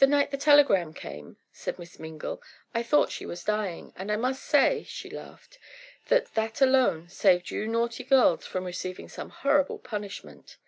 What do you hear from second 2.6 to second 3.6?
"I thought she was